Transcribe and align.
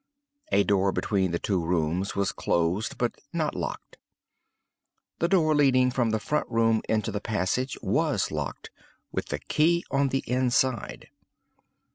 A 0.51 0.63
door 0.63 0.91
between 0.91 1.29
the 1.29 1.37
two 1.37 1.63
rooms 1.63 2.15
was 2.15 2.31
closed, 2.31 2.97
but 2.97 3.13
not 3.31 3.53
locked. 3.53 3.99
The 5.19 5.27
door 5.27 5.53
leading 5.53 5.91
from 5.91 6.09
the 6.09 6.19
front 6.19 6.49
room 6.49 6.81
into 6.89 7.11
the 7.11 7.21
passage 7.21 7.77
was 7.83 8.31
locked, 8.31 8.71
with 9.11 9.27
the 9.27 9.37
key 9.37 9.85
on 9.91 10.07
the 10.07 10.23
inside. 10.25 11.09